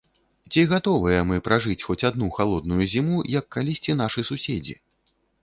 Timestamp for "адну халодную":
2.09-2.81